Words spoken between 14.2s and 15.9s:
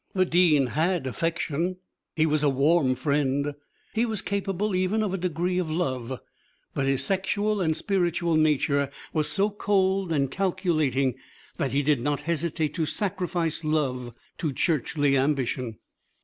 to churchly ambition.